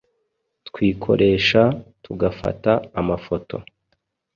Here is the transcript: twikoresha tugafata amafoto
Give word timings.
twikoresha 0.67 1.61
tugafata 2.03 2.71
amafoto 2.99 3.55